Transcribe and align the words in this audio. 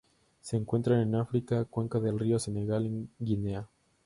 Se 0.41 0.57
encuentran 0.57 0.99
en 1.01 1.13
África: 1.13 1.63
cuenca 1.65 1.99
del 1.99 2.17
río 2.17 2.39
Senegal 2.39 2.87
en 2.87 3.11
Guinea. 3.19 3.69